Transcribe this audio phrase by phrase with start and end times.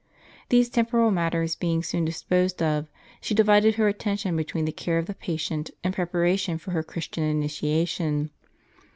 [0.49, 2.87] These temporal matters being soon disposed of,
[3.21, 7.23] she divided her attention between the care of the patient and preparation for her Christian
[7.23, 8.31] initiation.